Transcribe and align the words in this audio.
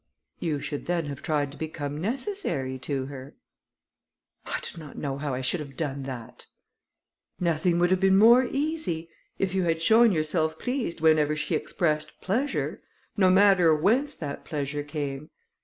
"You 0.39 0.59
should 0.59 0.87
then 0.87 1.05
have 1.05 1.21
tried 1.21 1.51
to 1.51 1.59
become 1.59 2.01
necessary 2.01 2.79
to 2.79 3.05
her." 3.05 3.35
"I 4.47 4.59
do 4.63 4.81
not 4.81 4.97
know 4.97 5.19
how 5.19 5.35
I 5.35 5.41
should 5.41 5.59
have 5.59 5.77
done 5.77 6.01
that." 6.05 6.47
"Nothing 7.39 7.77
would 7.77 7.91
have 7.91 7.99
been 7.99 8.17
more 8.17 8.45
easy, 8.49 9.09
if 9.37 9.53
you 9.53 9.65
had 9.65 9.79
shown 9.79 10.11
yourself 10.11 10.57
pleased 10.57 11.01
whenever 11.01 11.35
she 11.35 11.53
expressed 11.53 12.19
pleasure, 12.19 12.81
no 13.15 13.29
matter 13.29 13.75
whence 13.75 14.15
that 14.15 14.43
pleasure 14.43 14.81
came. 14.81 15.29